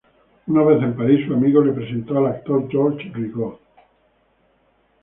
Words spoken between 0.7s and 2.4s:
en París, su amigo le presentó al